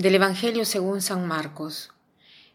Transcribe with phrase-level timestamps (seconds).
[0.00, 1.90] Del Evangelio según San Marcos.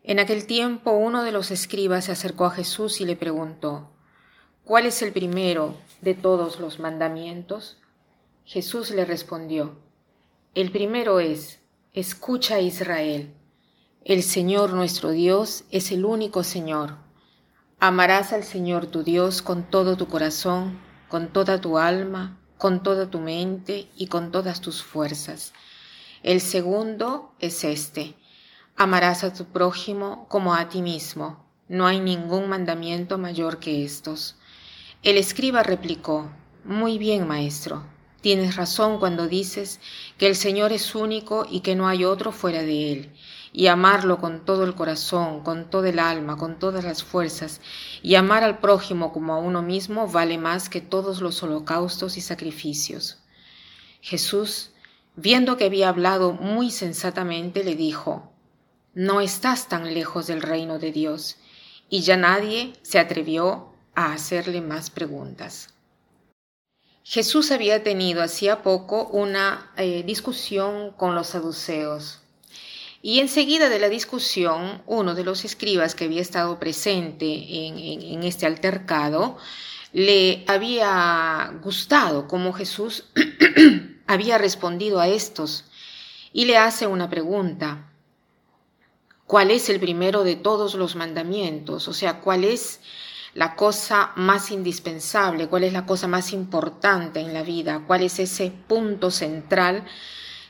[0.02, 3.92] En aquel tiempo uno de los escribas se acercó a Jesús y le preguntó,
[4.64, 7.78] ¿Cuál es el primero de todos los mandamientos?
[8.46, 9.78] Jesús le respondió,
[10.56, 11.60] El primero es,
[11.94, 13.32] escucha Israel,
[14.04, 16.96] el Señor nuestro Dios es el único Señor.
[17.78, 23.12] Amarás al Señor tu Dios con todo tu corazón, con toda tu alma, con toda
[23.12, 25.54] tu mente y con todas tus fuerzas
[26.26, 28.16] el segundo es este.
[28.76, 31.46] Amarás a tu prójimo como a ti mismo.
[31.68, 34.36] No hay ningún mandamiento mayor que estos.
[35.04, 36.32] El escriba replicó,
[36.64, 37.84] Muy bien, maestro.
[38.22, 39.80] Tienes razón cuando dices
[40.18, 43.14] que el Señor es único y que no hay otro fuera de Él,
[43.54, 47.62] y amarlo con todo el corazón, con todo el alma, con todas las fuerzas,
[48.02, 52.22] y amar al prójimo como a uno mismo vale más que todos los holocaustos y
[52.22, 53.20] sacrificios.
[54.02, 54.72] Jesús
[55.18, 58.34] Viendo que había hablado muy sensatamente, le dijo,
[58.94, 61.38] No estás tan lejos del reino de Dios.
[61.90, 65.70] Y ya nadie se atrevió a hacerle más preguntas.
[67.04, 72.22] Jesús había tenido hacía poco una eh, discusión con los saduceos.
[73.02, 78.48] Y enseguida de la discusión, uno de los escribas que había estado presente en este
[78.48, 79.38] altercado,
[79.94, 83.06] le había gustado cómo Jesús
[84.08, 85.66] había respondido a estos
[86.34, 87.92] y le hace una pregunta.
[89.26, 91.88] ¿Cuál es el primero de todos los mandamientos?
[91.88, 92.80] O sea, ¿cuál es
[93.34, 95.48] la cosa más indispensable?
[95.48, 97.84] ¿Cuál es la cosa más importante en la vida?
[97.88, 99.84] ¿Cuál es ese punto central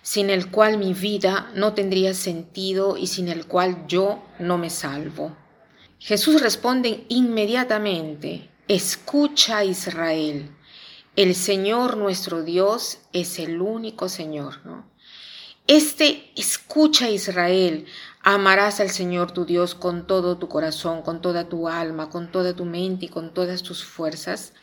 [0.01, 4.69] sin el cual mi vida no tendría sentido y sin el cual yo no me
[4.69, 5.35] salvo?
[5.99, 10.51] Jesús responde inmediatamente, escucha Israel,
[11.15, 14.59] el Señor nuestro Dios es el único Señor.
[14.65, 14.89] ¿no?
[15.67, 17.85] Este escucha Israel,
[18.21, 22.55] amarás al Señor tu Dios con todo tu corazón, con toda tu alma, con toda
[22.55, 24.53] tu mente y con todas tus fuerzas.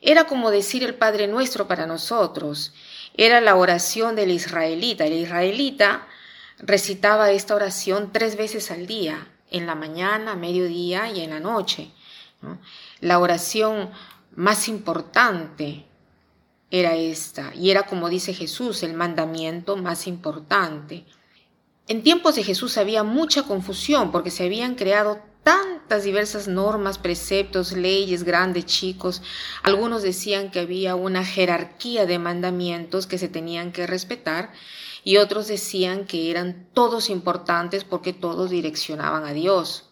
[0.00, 2.72] Era como decir el Padre nuestro para nosotros.
[3.14, 5.06] Era la oración del israelita.
[5.06, 6.06] El israelita
[6.58, 11.90] recitaba esta oración tres veces al día, en la mañana, mediodía y en la noche.
[13.00, 13.90] La oración
[14.38, 15.84] más importante
[16.70, 21.04] era esta, y era como dice Jesús, el mandamiento más importante.
[21.88, 27.72] En tiempos de Jesús había mucha confusión porque se habían creado tantas diversas normas, preceptos,
[27.72, 29.22] leyes, grandes, chicos.
[29.64, 34.52] Algunos decían que había una jerarquía de mandamientos que se tenían que respetar
[35.02, 39.90] y otros decían que eran todos importantes porque todos direccionaban a Dios.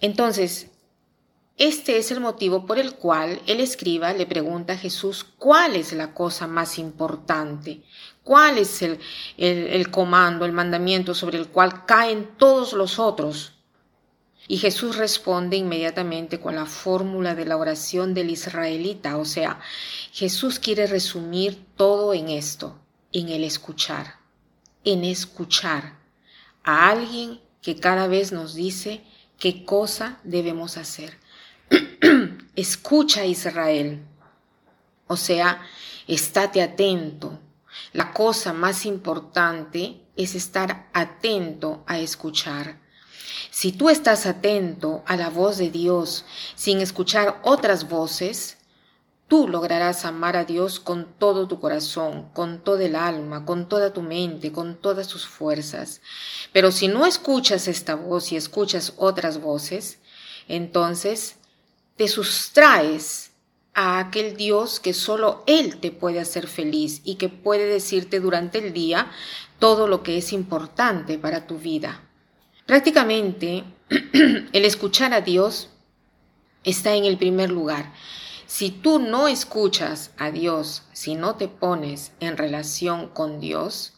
[0.00, 0.69] Entonces,
[1.60, 5.92] este es el motivo por el cual el escriba le pregunta a Jesús cuál es
[5.92, 7.82] la cosa más importante,
[8.24, 8.98] cuál es el,
[9.36, 13.52] el, comando, el mandamiento sobre el cual caen todos los otros.
[14.48, 19.60] Y Jesús responde inmediatamente con la fórmula de la oración del israelita, o sea,
[20.12, 22.80] Jesús quiere resumir todo en esto,
[23.12, 24.14] en el escuchar,
[24.82, 25.98] en escuchar
[26.64, 29.04] a alguien que cada vez nos dice
[29.38, 31.20] qué cosa debemos hacer.
[32.56, 34.02] Escucha Israel.
[35.06, 35.62] O sea,
[36.06, 37.38] estate atento.
[37.92, 42.78] La cosa más importante es estar atento a escuchar.
[43.50, 48.58] Si tú estás atento a la voz de Dios sin escuchar otras voces,
[49.26, 53.92] tú lograrás amar a Dios con todo tu corazón, con todo el alma, con toda
[53.92, 56.00] tu mente, con todas tus fuerzas.
[56.52, 59.98] Pero si no escuchas esta voz y escuchas otras voces,
[60.48, 61.36] entonces
[62.00, 63.32] te sustraes
[63.74, 68.56] a aquel Dios que solo Él te puede hacer feliz y que puede decirte durante
[68.56, 69.10] el día
[69.58, 72.00] todo lo que es importante para tu vida.
[72.64, 75.68] Prácticamente el escuchar a Dios
[76.64, 77.92] está en el primer lugar.
[78.46, 83.92] Si tú no escuchas a Dios, si no te pones en relación con Dios,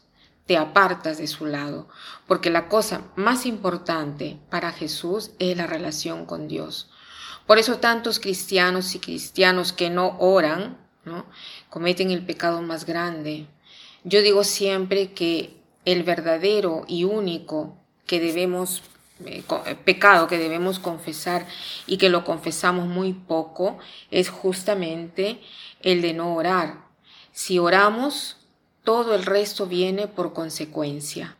[0.47, 1.89] te apartas de su lado,
[2.27, 6.89] porque la cosa más importante para Jesús es la relación con Dios.
[7.47, 11.27] Por eso tantos cristianos y cristianos que no oran, ¿no?
[11.69, 13.47] cometen el pecado más grande.
[14.05, 18.83] Yo digo siempre que el verdadero y único que debemos
[19.25, 21.47] eh, eh, pecado que debemos confesar
[21.87, 23.79] y que lo confesamos muy poco
[24.11, 25.41] es justamente
[25.81, 26.87] el de no orar.
[27.33, 28.37] Si oramos,
[28.85, 31.37] todo el resto viene por consecuencia.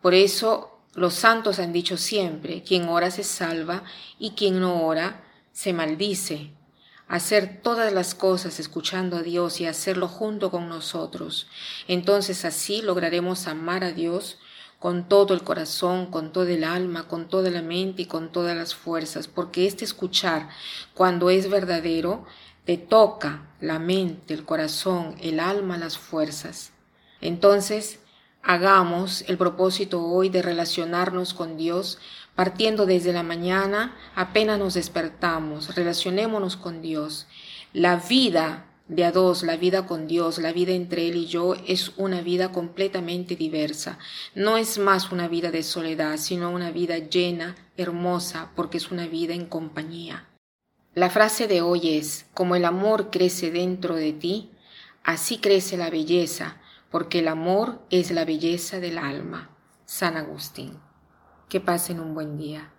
[0.00, 3.82] Por eso los santos han dicho siempre, quien ora se salva
[4.18, 5.25] y quien no ora
[5.56, 6.50] se maldice.
[7.08, 11.46] Hacer todas las cosas escuchando a Dios y hacerlo junto con nosotros.
[11.88, 14.38] Entonces así lograremos amar a Dios
[14.78, 18.54] con todo el corazón, con todo el alma, con toda la mente y con todas
[18.54, 20.50] las fuerzas, porque este escuchar,
[20.92, 22.26] cuando es verdadero,
[22.66, 26.72] te toca la mente, el corazón, el alma, las fuerzas.
[27.22, 28.00] Entonces,
[28.46, 31.98] hagamos el propósito hoy de relacionarnos con Dios
[32.36, 37.26] partiendo desde la mañana, apenas nos despertamos, relacionémonos con Dios.
[37.72, 41.54] La vida de a dos, la vida con Dios, la vida entre Él y yo
[41.66, 43.98] es una vida completamente diversa.
[44.34, 49.06] No es más una vida de soledad, sino una vida llena, hermosa, porque es una
[49.06, 50.28] vida en compañía.
[50.94, 54.50] La frase de hoy es, como el amor crece dentro de ti,
[55.02, 56.58] así crece la belleza,
[56.90, 59.50] porque el amor es la belleza del alma.
[59.84, 60.78] San Agustín.
[61.48, 62.75] Que pasen un buen día.